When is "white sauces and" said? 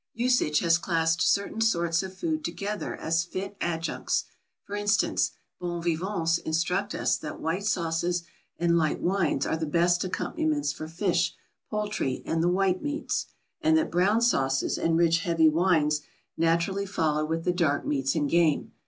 7.39-8.79